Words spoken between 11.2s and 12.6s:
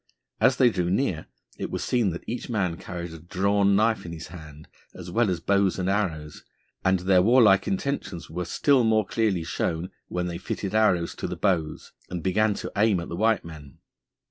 the bows and began